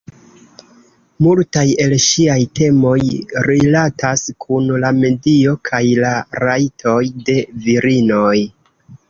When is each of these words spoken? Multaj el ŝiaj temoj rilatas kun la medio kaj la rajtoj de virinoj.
Multaj 1.25 1.65
el 1.83 1.91
ŝiaj 2.05 2.37
temoj 2.59 2.95
rilatas 3.49 4.25
kun 4.47 4.73
la 4.85 4.91
medio 5.03 5.55
kaj 5.71 5.83
la 6.01 6.17
rajtoj 6.47 6.99
de 7.31 7.39
virinoj. 7.69 8.35